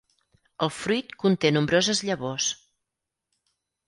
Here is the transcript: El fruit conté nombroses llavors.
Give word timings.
El 0.65 0.69
fruit 0.77 1.11
conté 1.23 1.51
nombroses 1.57 2.01
llavors. 2.07 2.47